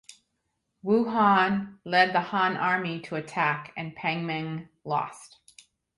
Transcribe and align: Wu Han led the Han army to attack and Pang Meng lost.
Wu 0.81 1.05
Han 1.11 1.77
led 1.85 2.11
the 2.11 2.21
Han 2.21 2.57
army 2.57 3.01
to 3.01 3.13
attack 3.17 3.71
and 3.77 3.95
Pang 3.95 4.25
Meng 4.25 4.67
lost. 4.83 5.37